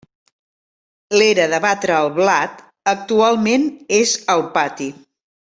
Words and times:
L'era 1.21 1.45
de 1.51 1.59
batre 1.65 1.95
el 1.97 2.09
blat 2.15 2.65
actualment 2.95 3.69
és 4.01 4.17
el 4.37 4.43
pati. 4.59 4.91